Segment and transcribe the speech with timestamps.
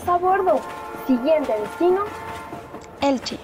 [0.00, 0.60] Todos a bordo.
[1.06, 2.04] Siguiente destino.
[3.00, 3.38] Elche.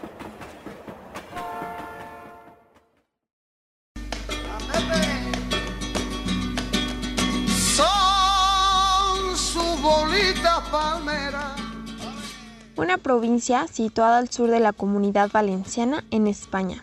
[7.74, 11.56] Son su bolita palmera.
[12.76, 16.82] Una provincia situada al sur de la comunidad valenciana en España.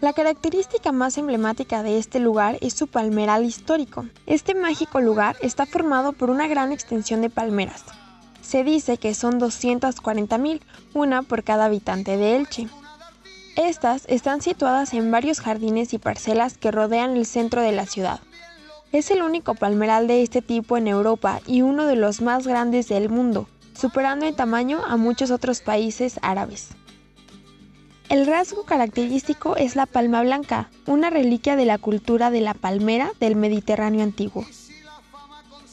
[0.00, 4.04] La característica más emblemática de este lugar es su palmeral histórico.
[4.26, 7.84] Este mágico lugar está formado por una gran extensión de palmeras.
[8.46, 10.60] Se dice que son 240.000,
[10.94, 12.68] una por cada habitante de Elche.
[13.56, 18.20] Estas están situadas en varios jardines y parcelas que rodean el centro de la ciudad.
[18.92, 22.86] Es el único palmeral de este tipo en Europa y uno de los más grandes
[22.86, 26.68] del mundo, superando en tamaño a muchos otros países árabes.
[28.08, 33.10] El rasgo característico es la palma blanca, una reliquia de la cultura de la palmera
[33.18, 34.46] del Mediterráneo antiguo.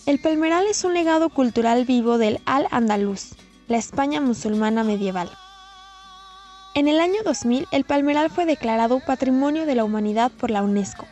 [0.05, 3.35] El palmeral es un legado cultural vivo del Al-Andalus,
[3.69, 5.29] la España musulmana medieval.
[6.75, 11.05] En el año 2000, el palmeral fue declarado Patrimonio de la Humanidad por la UNESCO.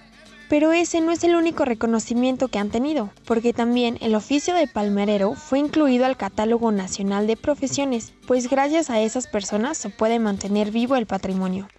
[0.50, 4.68] Pero ese no es el único reconocimiento que han tenido, porque también el oficio de
[4.68, 10.20] palmerero fue incluido al Catálogo Nacional de Profesiones, pues gracias a esas personas se puede
[10.20, 11.70] mantener vivo el patrimonio.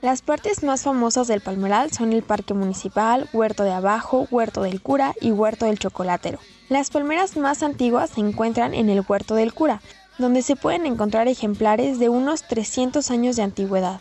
[0.00, 4.80] Las partes más famosas del palmeral son el Parque Municipal, Huerto de Abajo, Huerto del
[4.80, 6.38] Cura y Huerto del Chocolatero.
[6.68, 9.82] Las palmeras más antiguas se encuentran en el Huerto del Cura,
[10.16, 14.00] donde se pueden encontrar ejemplares de unos 300 años de antigüedad.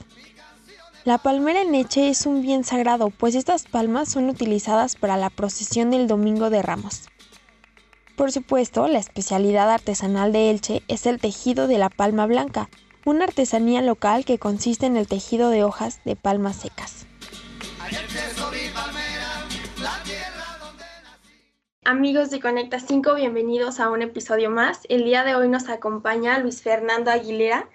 [1.04, 5.32] La palmera en Eche es un bien sagrado, pues estas palmas son utilizadas para la
[5.32, 7.10] procesión del Domingo de Ramos.
[8.16, 12.70] Por supuesto, la especialidad artesanal de Elche es el tejido de la palma blanca,
[13.08, 17.08] una artesanía local que consiste en el tejido de hojas de palmas secas.
[21.86, 24.82] Amigos de Conecta 5, bienvenidos a un episodio más.
[24.90, 27.70] El día de hoy nos acompaña Luis Fernando Aguilera,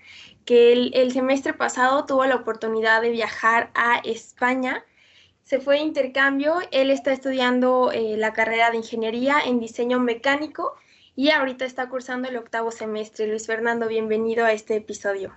[0.44, 4.84] que el, semestre pasado tuvo la oportunidad de viajar a España.
[5.44, 10.74] Se fue de intercambio, él está estudiando eh, la carrera de ingeniería en diseño mecánico
[11.14, 13.26] y ahorita está cursando el octavo semestre.
[13.26, 15.32] Luis Fernando, bienvenido a este episodio.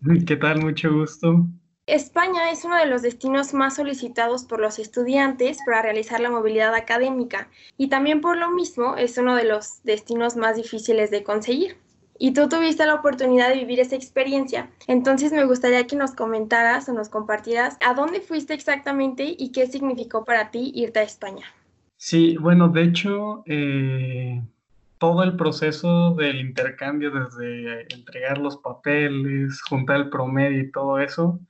[0.26, 0.60] ¿Qué tal?
[0.60, 1.46] Mucho gusto.
[1.86, 6.74] España es uno de los destinos más solicitados por los estudiantes para realizar la movilidad
[6.74, 11.76] académica y también por lo mismo es uno de los destinos más difíciles de conseguir
[12.18, 14.70] y tú tuviste la oportunidad de vivir esa experiencia.
[14.86, 19.66] Entonces me gustaría que nos comentaras o nos compartieras a dónde fuiste exactamente y qué
[19.66, 21.44] significó para ti irte a España.
[21.96, 24.42] Sí, bueno, de hecho, eh,
[24.98, 31.40] todo el proceso del intercambio, desde entregar los papeles, juntar el promedio y todo eso,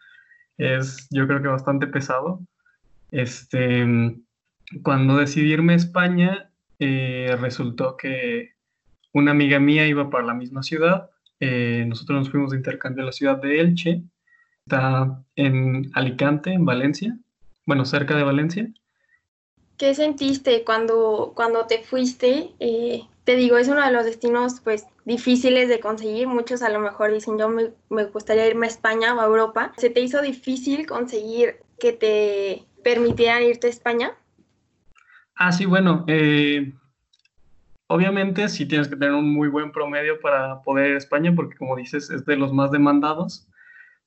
[0.59, 2.41] es yo creo que bastante pesado.
[3.11, 3.87] Este,
[4.83, 8.55] cuando decidí irme a España, eh, resultó que
[9.13, 11.11] una amiga mía iba para la misma ciudad.
[11.41, 14.03] Eh, nosotros nos fuimos de intercambio a la ciudad de Elche.
[14.67, 17.17] Está en Alicante, en Valencia.
[17.67, 18.69] Bueno, cerca de Valencia.
[19.77, 22.51] ¿Qué sentiste cuando, cuando te fuiste?
[22.61, 26.27] Eh, te digo, es uno de los destinos pues difíciles de conseguir.
[26.29, 29.73] Muchos a lo mejor dicen, yo me, gustaría irme a España o a Europa.
[29.77, 34.13] ¿Se te hizo difícil conseguir que te permitieran irte a España?
[35.35, 36.73] Ah, sí, bueno, eh,
[37.87, 41.57] Obviamente sí tienes que tener un muy buen promedio para poder ir a España porque
[41.57, 43.47] como dices es de los más demandados,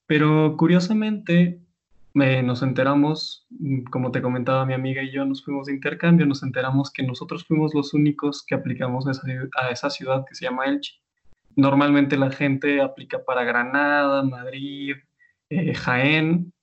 [0.07, 1.61] pero curiosamente
[2.17, 6.44] nos enteramos, mm, como te comentaba mi amiga y yo nos fuimos de intercambio, nos
[6.44, 9.12] enteramos que nosotros fuimos los únicos que aplicamos a
[9.71, 10.94] esa, ciudad que se llama Elche.
[11.56, 14.95] Normalmente la gente aplica para Granada, Madrid,
[15.50, 16.53] eh, Jaén,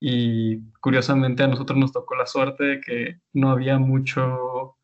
[0.00, 4.76] y curiosamente a nosotros nos tocó la suerte de que no había mucho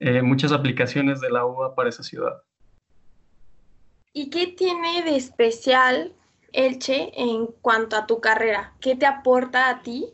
[0.00, 2.42] eh, muchas aplicaciones de la UBA para esa ciudad.
[4.12, 6.12] ¿Y qué tiene de especial
[6.52, 8.74] Elche en cuanto a tu carrera?
[8.80, 10.06] ¿Qué te aporta a ti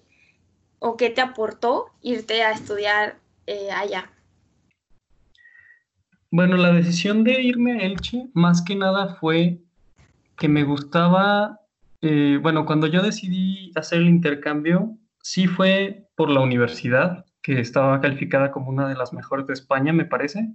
[0.79, 3.17] o qué te aportó irte a estudiar
[3.47, 4.11] eh, allá?
[6.31, 9.61] Bueno, la decisión de irme a Elche más que nada fue
[10.37, 11.61] que me gustaba,
[12.01, 18.01] eh, bueno, cuando yo decidí hacer el intercambio, sí fue por la universidad, que estaba
[18.01, 20.49] calificada como una de las mejores de España, me parece.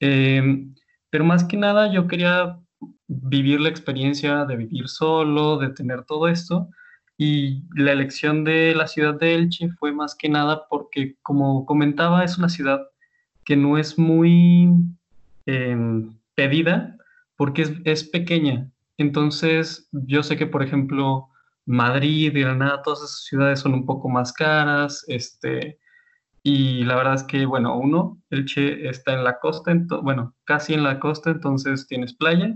[0.00, 0.74] Em,
[1.10, 2.58] pero más que nada yo quería
[3.08, 6.68] vivir la experiencia de vivir solo, de tener todo esto.
[7.16, 12.24] Y la elección de la ciudad de Elche fue más que nada porque, como comentaba,
[12.24, 12.86] es una ciudad
[13.44, 14.68] que no es muy
[15.46, 16.96] em, pedida
[17.36, 18.70] porque es, es, pequeña.
[18.98, 21.28] Entonces, yo sé que, por ejemplo,
[21.66, 25.78] Madrid, Granada, todas esas ciudades son un poco más caras, este,
[26.42, 30.82] y la verdad es que, bueno, uno, Elche está en la costa, bueno, casi en
[30.82, 32.54] la costa, entonces tienes playa,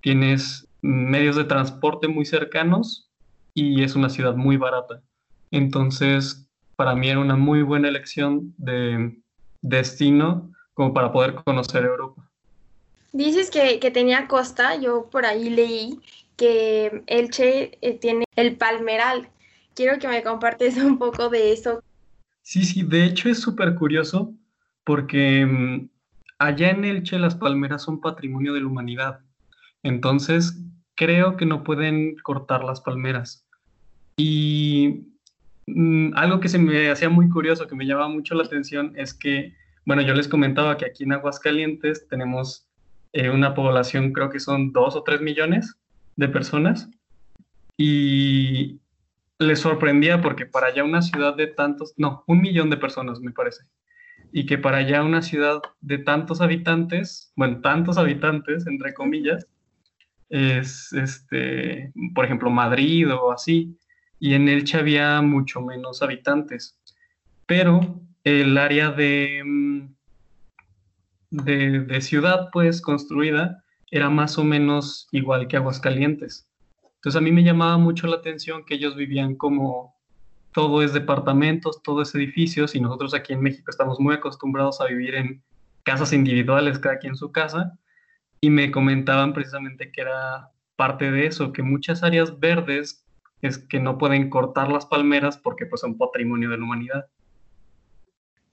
[0.00, 3.10] tienes medios de transporte muy cercanos
[3.54, 5.02] y es una ciudad muy barata.
[5.50, 9.18] Entonces, para mí era una muy buena elección de
[9.62, 12.30] destino como para poder conocer Europa.
[13.12, 16.00] Dices que, que tenía costa, yo por ahí leí
[16.36, 19.28] que Elche eh, tiene el palmeral.
[19.74, 21.82] Quiero que me compartes un poco de eso.
[22.42, 24.32] Sí, sí, de hecho es súper curioso
[24.84, 25.90] porque mm,
[26.38, 29.20] allá en Elche las palmeras son patrimonio de la humanidad.
[29.82, 30.58] Entonces,
[30.94, 33.46] creo que no pueden cortar las palmeras.
[34.16, 35.06] Y
[35.66, 39.14] mm, algo que se me hacía muy curioso, que me llamaba mucho la atención, es
[39.14, 39.54] que,
[39.86, 42.68] bueno, yo les comentaba que aquí en Aguascalientes tenemos
[43.12, 45.76] eh, una población, creo que son dos o tres millones
[46.16, 46.90] de personas.
[47.76, 48.80] Y
[49.38, 53.30] les sorprendía porque para allá una ciudad de tantos, no, un millón de personas me
[53.30, 53.64] parece,
[54.32, 59.46] y que para allá una ciudad de tantos habitantes, bueno, tantos habitantes, entre comillas,
[60.28, 63.76] es, este, por ejemplo, Madrid o así,
[64.20, 66.78] y en Elche había mucho menos habitantes,
[67.46, 69.88] pero el área de, mm,
[71.30, 76.46] de, de ciudad, pues, construida, era más o menos igual que Aguascalientes.
[76.96, 79.94] Entonces a mí me llamaba mucho la atención que ellos vivían como
[80.52, 84.86] todo es departamentos, todo es edificios y nosotros aquí en México estamos muy acostumbrados a
[84.86, 85.42] vivir en
[85.84, 87.78] casas individuales, cada quien su casa,
[88.40, 93.04] y me comentaban precisamente que era parte de eso, que muchas áreas verdes
[93.42, 97.06] es que no pueden cortar las palmeras porque pues son patrimonio de la humanidad.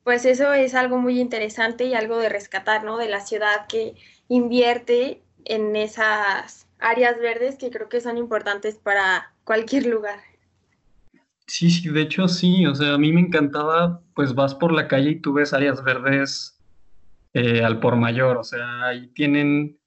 [0.04, 2.98] Pues eso es algo muy interesante y algo de rescatar, ¿no?
[2.98, 3.96] De la ciudad que
[4.28, 10.20] invierte en esas áreas verdes que creo que son importantes para cualquier lugar.
[11.48, 14.88] Sí, sí, de hecho sí, o sea, a mí me encantaba, pues vas por la
[14.88, 16.55] calle y tú ves áreas verdes
[17.36, 19.78] eh, al por mayor, o sea, ahí tienen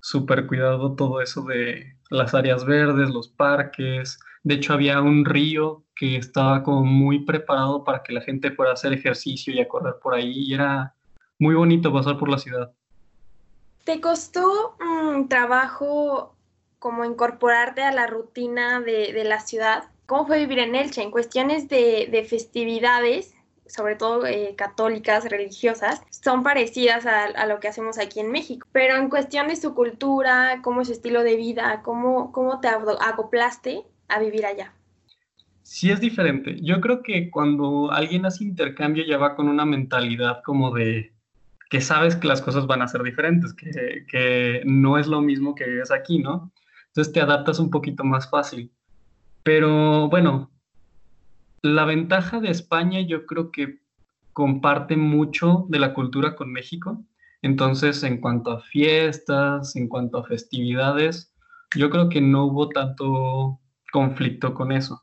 [0.00, 5.82] súper cuidado todo eso de las áreas verdes, los parques, de hecho había un río
[5.96, 9.94] que estaba como muy preparado para que la gente fuera hacer ejercicio y a correr
[10.00, 10.94] por ahí y era
[11.40, 12.70] muy bonito pasar por la ciudad.
[13.82, 16.36] ¿Te costó mm, trabajo
[16.78, 19.84] como incorporarte a la rutina de, la ciudad.
[20.06, 21.02] ¿Cómo fue vivir en Elche?
[21.02, 23.34] En cuestiones de, festividades,
[23.68, 28.66] sobre todo eh, católicas, religiosas, son parecidas a, lo que hacemos aquí en México.
[28.72, 32.68] Pero en cuestión de su cultura, cómo es su estilo de vida, cómo, cómo te
[32.68, 34.72] acoplaste a vivir allá.
[35.62, 36.56] Sí es diferente.
[36.62, 41.12] Yo creo que cuando alguien hace intercambio ya va con una mentalidad como de
[41.68, 45.54] que sabes que las cosas van a ser diferentes, que, que no es lo mismo
[45.54, 46.50] que es aquí, ¿no?
[46.86, 48.72] Entonces te adaptas un poquito más fácil.
[49.42, 50.50] Pero bueno,
[51.74, 53.80] la ventaja de España yo creo que
[54.32, 57.04] comparte mucho de la cultura con México.
[57.42, 61.32] Entonces, en cuanto a fiestas, en cuanto a festividades,
[61.76, 63.60] yo creo que no hubo tanto
[63.92, 65.02] conflicto con eso.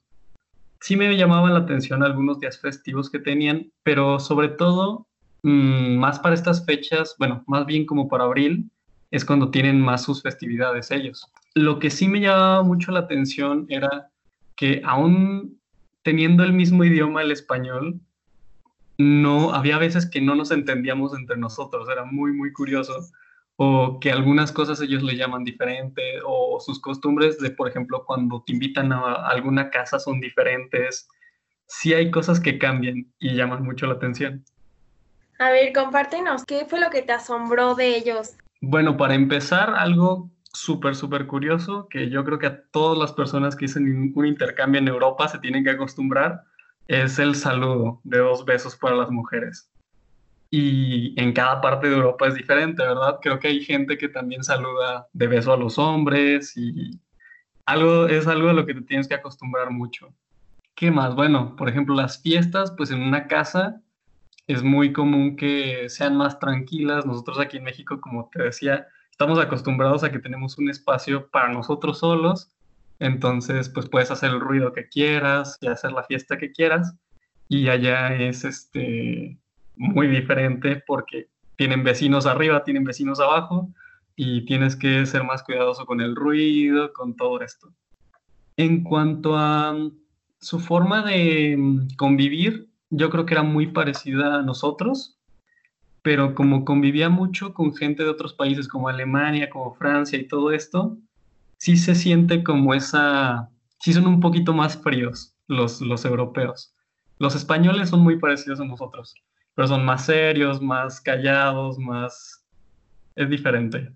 [0.80, 5.08] Sí me llamaban la atención algunos días festivos que tenían, pero sobre todo,
[5.44, 8.70] mm, más para estas fechas, bueno, más bien como para abril,
[9.12, 11.32] es cuando tienen más sus festividades ellos.
[11.56, 14.12] Lo que sí me llamaba mucho la atención era
[14.56, 15.60] que aún
[16.06, 18.00] teniendo el mismo idioma, el español,
[19.00, 22.94] no había veces que no nos entendíamos entre nosotros, era muy, muy curioso,
[23.56, 28.44] o que algunas cosas ellos le llaman diferente, o sus costumbres de, por ejemplo, cuando
[28.46, 31.10] te invitan a alguna casa son diferentes.
[31.66, 34.46] Sí hay cosas que cambian y llaman mucho la atención.
[35.40, 38.36] A ver, compártenos, ¿qué fue lo que te asombró de ellos?
[38.62, 43.56] Bueno, para empezar, algo súper, súper curioso que yo creo que a todas las personas
[43.56, 46.44] que hacen un intercambio en Europa se tienen que acostumbrar
[46.88, 49.70] es el saludo de dos besos para las mujeres.
[50.52, 53.20] Y en cada parte de Europa es diferente, ¿verdad?
[53.22, 57.00] Creo que hay gente que también saluda de beso a los hombres y
[57.66, 60.14] algo es algo a lo que te tienes que acostumbrar mucho.
[60.76, 61.16] ¿Qué más?
[61.16, 63.82] Bueno, por ejemplo, las fiestas, pues en una casa
[64.48, 67.06] es muy común que sean más tranquilas.
[67.06, 71.48] Nosotros aquí en México, como te decía, estamos acostumbrados a que tenemos un espacio para
[71.48, 72.52] nosotros solos,
[73.00, 76.94] entonces pues puedes hacer el ruido que quieras y hacer la fiesta que quieras
[77.48, 79.38] y allá es este
[79.78, 83.70] muy diferente porque tienen vecinos arriba, tienen vecinos abajo
[84.18, 87.72] y tienes que ser más cuidadoso con el ruido, con todo esto.
[88.58, 89.92] En cuanto a mm,
[90.42, 95.18] su forma de mm, convivir, yo creo que era muy parecida a nosotros,
[96.06, 100.52] pero como convivía mucho con gente de otros países como Alemania, como Francia y todo
[100.52, 101.00] esto,
[101.58, 106.76] sí se siente como esa, sí son un poquito más fríos los, los europeos.
[107.18, 109.16] Los españoles son muy parecidos a nosotros,
[109.56, 112.46] pero son más serios, más callados, más...
[113.16, 113.92] es diferente.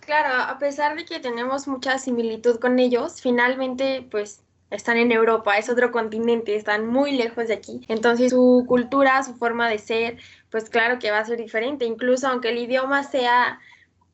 [0.00, 5.58] Claro, a pesar de que tenemos mucha similitud con ellos, finalmente pues están en Europa,
[5.58, 7.80] es otro continente, están muy lejos de aquí.
[7.88, 10.18] Entonces su cultura, su forma de ser,
[10.50, 13.60] pues claro que va a ser diferente, incluso aunque el idioma sea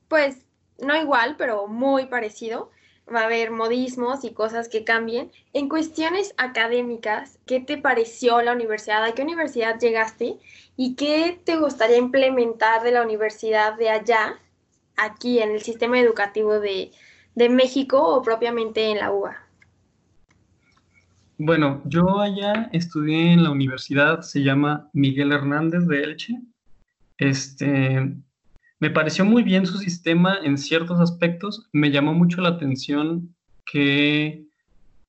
[0.09, 0.47] pues
[0.79, 2.71] no igual, pero muy parecido,
[3.13, 5.31] va a haber modismos y cosas que cambien.
[5.53, 9.05] En cuestiones académicas, ¿qué te pareció la universidad?
[9.05, 10.39] ¿A qué universidad llegaste?
[10.77, 14.41] ¿Y qué te gustaría implementar de la universidad de allá,
[14.97, 16.91] aquí en el sistema educativo de,
[17.35, 19.46] de México o propiamente en la UA?
[21.39, 26.41] Bueno, yo allá estudié en la universidad, se llama Miguel Hernández de Elche.
[27.19, 28.17] Este,
[28.81, 31.69] me pareció muy bien su sistema en ciertos aspectos.
[31.73, 33.35] Me llamó mucho la atención
[33.67, 34.47] que,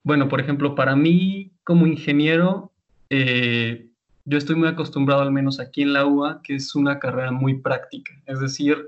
[0.03, 2.73] bueno, por ejemplo, para mí como ingeniero,
[3.09, 3.89] eh,
[4.25, 7.61] yo estoy muy acostumbrado, al menos aquí en la UA, que es una carrera muy
[7.61, 8.11] práctica.
[8.25, 8.85] Es decir,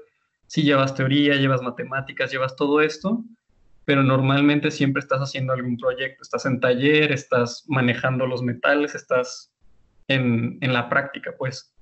[0.48, 3.24] si llevas teoría, llevas matemáticas, llevas todo esto,
[3.86, 6.22] pero normalmente siempre estás haciendo algún proyecto.
[6.22, 9.52] Estás en taller, estás manejando los metales, estás
[10.08, 11.74] en, en la práctica, pues.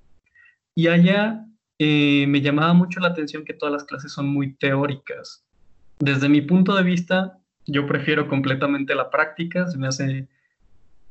[0.75, 1.43] Y allá
[1.79, 5.45] eh, me llamaba mucho la atención que todas las clases son muy teóricas.
[5.99, 10.27] Desde mi punto de vista, yo prefiero completamente la práctica, se me hace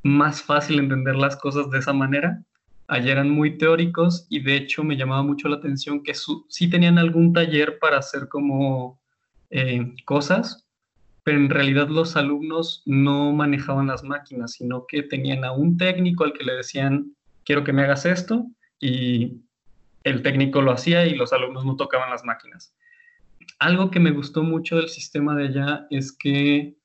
[0.03, 2.43] más fácil entender las cosas de esa manera.
[2.87, 6.97] Allá eran muy teóricos y de hecho me llamaba mucho la atención que sí tenían
[6.97, 8.99] algún taller para hacer como
[9.49, 10.66] eh, cosas,
[11.27, 16.23] pero en realidad los alumnos no manejaban las máquinas, sino que tenían a un técnico
[16.23, 18.45] al que le decían, quiero que me hagas esto,
[18.79, 19.41] y
[20.05, 22.73] el técnico lo hacía y los alumnos no tocaban las máquinas.
[23.59, 26.77] Algo que me gustó mucho del sistema de allá es que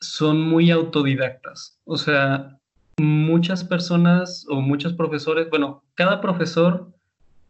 [0.00, 1.78] son muy autodidactas.
[1.84, 2.58] O sea,
[2.96, 6.94] muchas personas o muchos profesores, bueno, cada profesor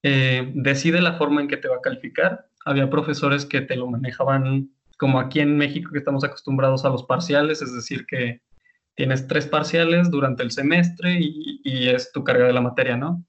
[0.02, 2.48] eh, decide la forma en que te va a calificar.
[2.64, 7.04] Había profesores que te lo manejaban como aquí en México que estamos acostumbrados a los
[7.04, 8.40] parciales, es decir, que
[8.94, 13.24] tienes tres parciales durante el semestre y, es tu carga de la materia, ¿no?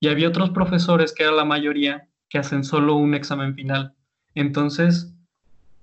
[0.00, 3.94] Y había otros profesores, que era la mayoría, que hacen solo un examen final.
[4.34, 5.14] Entonces,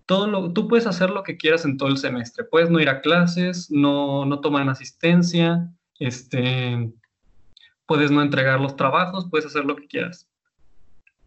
[0.05, 2.43] todo lo, tú puedes hacer lo que quieras en todo el semestre.
[2.43, 6.91] Puedes no ir a clases, no, no toman asistencia, este,
[7.85, 10.29] puedes no entregar los trabajos, puedes hacer lo que quieras.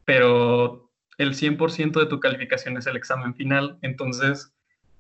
[0.05, 0.90] Pero
[1.21, 4.55] el 100% de tu calificación es el examen final, entonces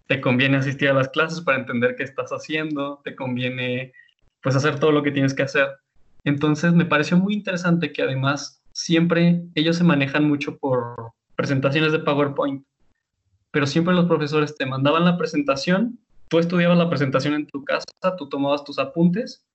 [0.06, 3.94] te conviene asistir a las clases para entender qué estás haciendo, te conviene
[4.42, 5.68] pues hacer todo lo que tienes que hacer.
[6.24, 12.00] Entonces me pareció muy interesante que además siempre ellos se manejan mucho por presentaciones de
[12.00, 12.66] PowerPoint,
[13.50, 15.98] pero siempre los profesores te mandaban la presentación,
[16.28, 17.86] tú estudiabas la presentación en tu casa,
[18.18, 19.46] tú tomabas tus apuntes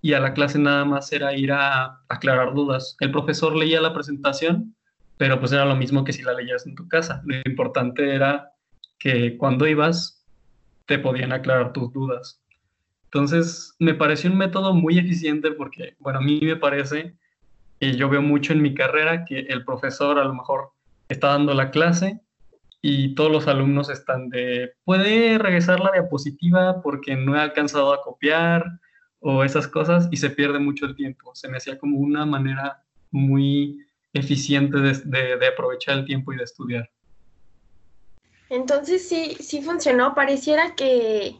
[0.00, 2.96] y a la clase nada más era ir a aclarar dudas.
[3.00, 4.76] El profesor leía la presentación,
[5.16, 7.22] pero pues era lo mismo que si la leías en tu casa.
[7.24, 8.52] Lo importante era
[8.98, 10.24] que cuando ibas
[10.86, 12.42] te podían aclarar tus dudas.
[13.04, 17.14] Entonces, me pareció un método muy eficiente porque, bueno, a mí me parece,
[17.78, 20.70] y yo veo mucho en mi carrera, que el profesor a lo mejor
[21.08, 22.20] está dando la clase
[22.80, 28.02] y todos los alumnos están de, puede regresar la diapositiva porque no he alcanzado a
[28.02, 28.64] copiar
[29.20, 31.32] o esas cosas y se pierde mucho el tiempo.
[31.34, 33.78] Se me hacía como una manera muy
[34.12, 36.90] eficiente de, de aprovechar el tiempo y de estudiar.
[38.48, 40.14] Entonces sí, sí funcionó.
[40.14, 41.36] Pareciera que,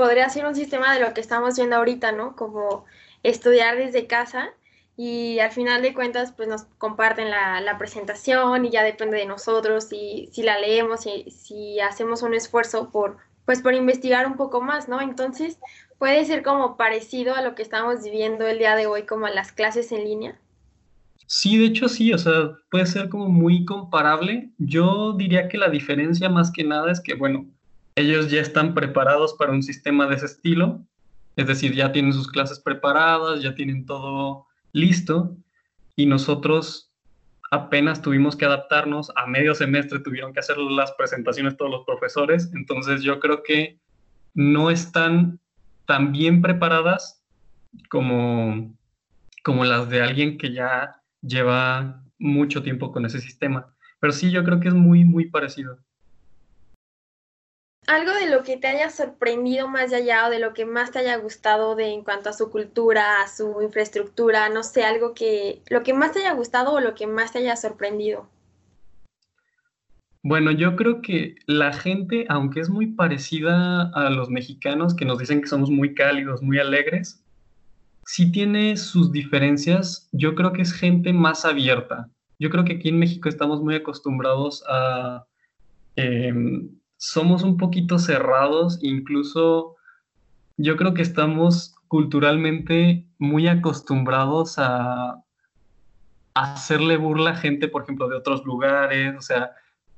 [0.00, 2.34] podría ser un sistema de lo que estamos viendo ahorita, ¿no?
[2.34, 2.86] Como
[3.22, 4.48] estudiar desde casa
[4.96, 9.84] y al final de cuentas pues nos comparten la, presentación y ya depende de nosotros
[9.84, 14.62] si, si la leemos y si hacemos un esfuerzo por pues por investigar un poco
[14.62, 15.02] más, ¿no?
[15.02, 15.58] Entonces
[15.98, 19.52] puede ser como parecido a lo que estamos viviendo el día de hoy como las
[19.52, 20.38] clases en línea.
[21.32, 24.50] Sí, de hecho sí, o sea, puede ser como muy comparable.
[24.58, 27.46] Yo diría que la diferencia más que nada es que, bueno,
[27.94, 30.84] ellos ya están preparados para un sistema de ese estilo,
[31.36, 35.36] es decir, ya tienen sus clases preparadas, ya tienen todo listo,
[35.94, 36.90] y nosotros
[37.52, 42.50] apenas tuvimos que adaptarnos, a medio semestre tuvieron que hacer las presentaciones todos los profesores,
[42.54, 43.78] entonces yo creo que
[44.34, 45.38] no están
[45.86, 47.22] tan bien preparadas
[47.88, 48.74] como,
[49.44, 53.74] como las de alguien que ya lleva mucho tiempo con ese sistema.
[54.00, 55.78] Pero sí, yo creo que es muy, muy parecido.
[57.86, 61.00] Algo de lo que te haya sorprendido más allá o de lo que más te
[61.00, 65.60] haya gustado de en cuanto a su cultura, a su infraestructura, no sé, algo que
[65.68, 68.28] lo que más te haya gustado o lo que más te haya sorprendido.
[70.22, 75.18] Bueno, yo creo que la gente, aunque es muy parecida a los mexicanos que nos
[75.18, 77.19] dicen que somos muy cálidos, muy alegres,
[78.12, 80.08] sí tiene sus diferencias.
[80.10, 82.10] Yo creo que es gente más abierta.
[82.40, 85.26] Yo creo que aquí en México estamos muy acostumbrados a...
[85.94, 89.76] Em, somos un poquito cerrados, incluso
[90.56, 95.22] yo creo que estamos culturalmente muy acostumbrados a, a
[96.34, 99.52] hacerle burla a gente, por ejemplo, de otros lugares, o sea,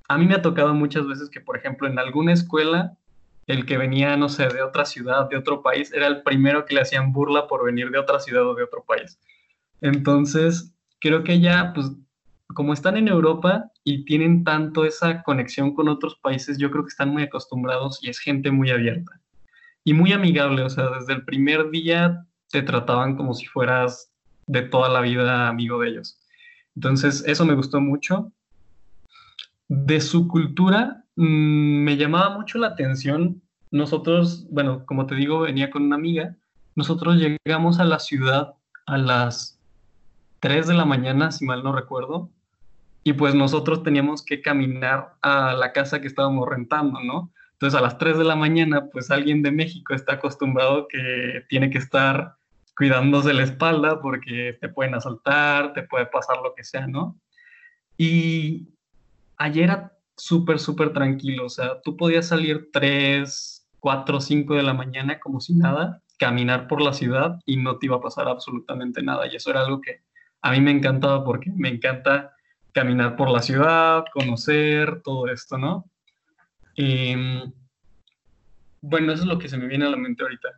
[0.08, 2.96] a mí me ha tocado muchas veces que, por ejemplo, en alguna escuela,
[3.46, 6.74] el que venía, no sé, de otra ciudad, de otro país, era el primero que
[6.74, 9.18] le hacían burla por venir de otra ciudad o de otro país.
[9.80, 11.90] Entonces, creo que ya, pues,
[12.54, 16.90] como están en Europa y tienen tanto esa conexión con otros países, yo creo que
[16.90, 19.20] están muy acostumbrados y es gente muy abierta
[19.84, 20.62] y muy amigable.
[20.62, 24.12] O sea, desde el primer día te trataban como si fueras
[24.46, 26.20] de toda la vida amigo de ellos.
[26.76, 28.32] Entonces, eso me gustó mucho.
[29.68, 33.42] De su cultura mm, me llamaba mucho la atención.
[33.70, 36.36] Nosotros, bueno, como te digo, venía con una amiga.
[36.74, 38.54] Nosotros llegamos a la ciudad
[38.86, 39.58] a las
[40.40, 42.28] 3 de la mañana, si mal no recuerdo,
[43.04, 47.32] y pues nosotros teníamos que caminar a la casa que estábamos rentando, ¿no?
[47.52, 51.70] Entonces a las 3 de la mañana, pues alguien de México está acostumbrado que tiene
[51.70, 52.34] que estar
[52.76, 57.16] cuidándose la espalda porque te pueden asaltar, te puede pasar lo que sea, ¿no?
[57.96, 58.68] Y
[59.36, 59.70] ayer
[60.22, 65.40] súper, súper tranquilo, o sea, tú podías salir 3, 4, 5 de la mañana como
[65.40, 69.26] si nada, caminar por la ciudad y no te iba a pasar absolutamente nada.
[69.26, 70.00] Y eso era algo que
[70.40, 72.36] a mí me encantaba porque me encanta
[72.70, 75.90] caminar por la ciudad, conocer todo esto, ¿no?
[76.76, 77.52] Em,
[78.80, 80.50] bueno, eso es lo que se me viene a la mente ahorita.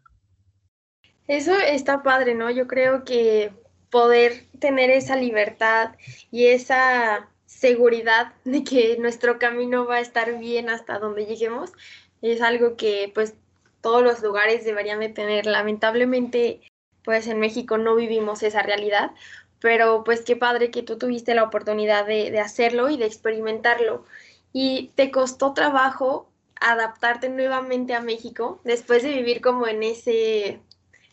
[1.26, 2.50] Eso está padre, ¿no?
[2.50, 3.50] Yo creo que
[3.88, 5.96] poder tener esa libertad
[6.30, 11.72] y esa seguridad de que nuestro camino va a estar bien hasta donde lleguemos
[12.20, 13.34] es algo que pues
[13.80, 15.46] todos los lugares deberían de tener.
[15.46, 16.60] Lamentablemente
[17.04, 19.12] pues en México no vivimos esa realidad,
[19.60, 24.04] pero pues qué padre que tú tuviste la oportunidad de, hacerlo y de experimentarlo.
[24.52, 30.60] ¿Y te costó trabajo adaptarte nuevamente a México después de vivir como en, ese,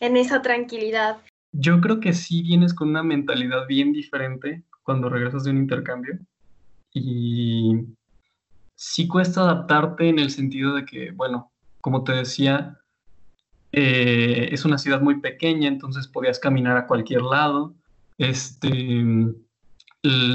[0.00, 1.18] en esa tranquilidad?
[1.52, 6.18] Yo creo que sí vienes con una mentalidad bien diferente cuando regresas de un intercambio
[6.92, 7.86] y
[8.74, 12.78] sí cuesta adaptarte en el sentido de que, bueno, como te decía,
[13.72, 17.74] eh, es una ciudad muy pequeña, entonces podías caminar a cualquier lado
[18.18, 19.04] este,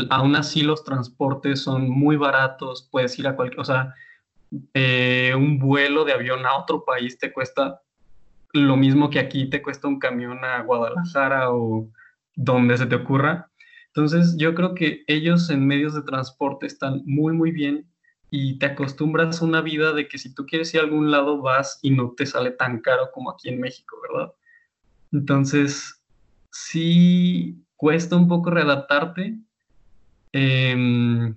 [0.09, 3.93] aún así los transportes son muy baratos, puedes ir a cualquier, o sea,
[4.73, 7.81] eh, un vuelo de avión a otro país te cuesta
[8.53, 11.87] lo mismo que aquí te cuesta un camión a Guadalajara o
[12.35, 13.49] donde se te ocurra.
[13.97, 17.91] Entonces yo creo que ellos en medios de transporte están muy, muy bien
[18.29, 21.41] y te acostumbras a una vida de que si tú quieres ir a algún lado
[21.41, 24.33] vas y no te sale tan caro como aquí en México, ¿verdad?
[25.11, 25.99] Entonces,
[26.51, 29.39] sí, cuesta un poco readaptarte.
[30.31, 31.35] Em,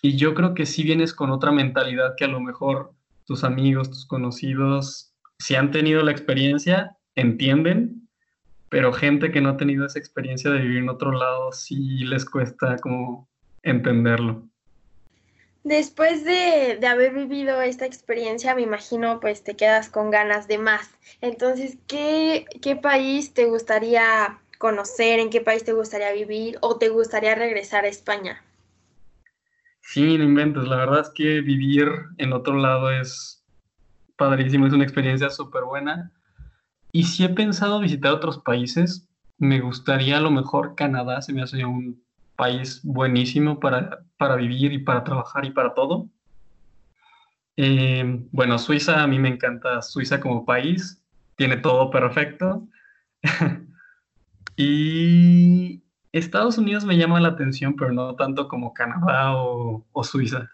[0.00, 2.92] y yo creo que si vienes con otra mentalidad que a lo mejor
[3.24, 8.07] tus amigos, tus conocidos, si han tenido la experiencia, entienden,
[8.68, 12.24] pero gente que no ha tenido esa experiencia de vivir en otro lado, sí les
[12.24, 13.28] cuesta como
[13.62, 14.48] entenderlo.
[15.64, 20.56] Después de, de, haber vivido esta experiencia, me imagino, pues te quedas con ganas de
[20.56, 20.90] más.
[21.20, 26.88] Entonces, ¿qué, qué país te gustaría conocer, en qué país te gustaría vivir o te
[26.88, 28.42] gustaría regresar a España?
[29.80, 30.64] Sí, no inventes.
[30.64, 33.44] La verdad es que vivir en otro lado es
[34.16, 36.12] padrísimo, es una experiencia súper buena.
[36.98, 39.06] Y si he pensado visitar otros países.
[39.38, 42.02] Me gustaría a lo mejor Canadá, se me hace un
[42.34, 46.08] país buenísimo para, para vivir y para trabajar y para todo.
[47.56, 51.00] Eh, bueno, Suiza, a mí me encanta Suiza como país,
[51.36, 52.66] tiene todo perfecto.
[54.56, 60.50] Y Estados Unidos me llama la atención, pero no tanto como Canadá o, Suiza.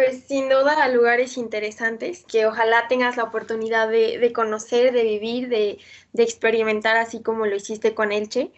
[0.00, 5.78] Pues sin duda lugares interesantes que ojalá tengas la oportunidad de, conocer, de vivir, de,
[6.14, 8.50] de, experimentar así como lo hiciste con Elche.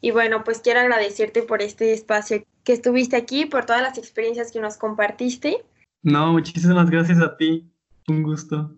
[0.00, 4.50] Y bueno, pues quiero agradecerte por este espacio que estuviste aquí, por todas las experiencias
[4.50, 5.66] que nos compartiste.
[6.02, 7.70] No, muchísimas gracias a ti.
[8.08, 8.74] Un gusto.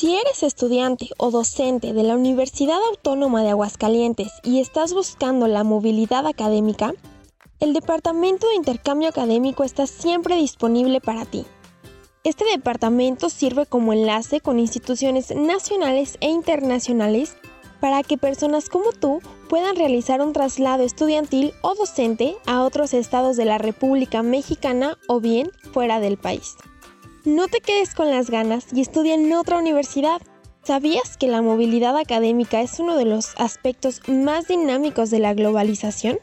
[0.00, 5.62] Si eres estudiante o docente de la Universidad Autónoma de Aguascalientes y estás buscando la
[5.62, 6.94] movilidad académica,
[7.58, 11.44] el Departamento de Intercambio Académico está siempre disponible para ti.
[12.24, 17.36] Este departamento sirve como enlace con instituciones nacionales e internacionales
[17.78, 23.36] para que personas como tú puedan realizar un traslado estudiantil o docente a otros estados
[23.36, 26.56] de la República Mexicana o bien fuera del país.
[27.24, 30.22] No te quedes con las ganas y estudia en otra universidad.
[30.64, 36.18] ¿Sabías que la movilidad académica es uno de los aspectos más dinámicos de la globalización?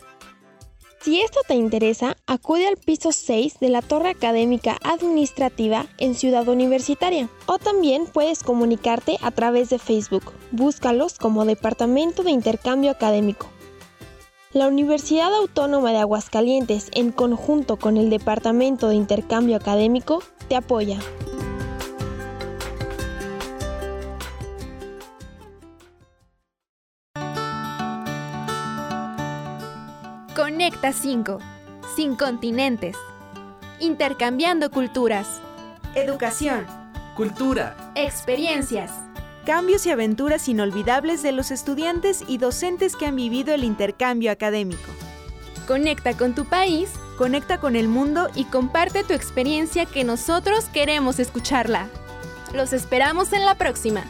[1.01, 6.47] Si esto te interesa, acude al piso 6 de la Torre Académica Administrativa en Ciudad
[6.47, 10.33] Universitaria o también puedes comunicarte a través de Facebook.
[10.51, 13.47] Búscalos como Departamento de Intercambio Académico.
[14.53, 20.99] La Universidad Autónoma de Aguascalientes, en conjunto con el Departamento de Intercambio Académico, te apoya.
[30.33, 31.39] Conecta 5.
[31.97, 32.95] Sin continentes.
[33.81, 35.41] Intercambiando culturas.
[35.93, 36.65] Educación.
[37.17, 37.75] Cultura.
[37.95, 39.06] Experiencias.
[39.47, 44.91] Cambios y aventuras inolvidables de los estudiantes y docentes que han vivido el intercambio académico.
[45.65, 46.89] Conecta con tu país.
[47.17, 51.87] Conecta con el mundo y comparte tu experiencia que nosotros queremos escucharla.
[52.53, 54.03] Los esperamos en la próxima.